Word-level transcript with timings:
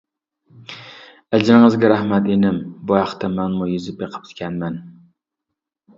ئەجرىڭىزگە 1.35 1.91
رەھمەت 1.93 2.31
ئىنىم. 2.35 2.57
بۇ 2.91 2.97
ھەقتە 3.01 3.31
مەنمۇ 3.37 3.69
يېزىپ 3.73 4.01
بېقىپتىكەنمەن. 4.03 4.85